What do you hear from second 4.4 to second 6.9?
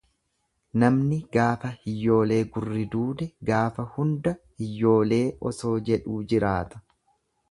hiyyoolee osoo jedhuu jiraata.